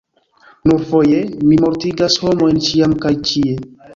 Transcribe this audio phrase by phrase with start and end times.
[0.69, 1.19] "Nur foje?
[1.51, 3.55] Mi mortigas homojn ĉiam kaj ĉie."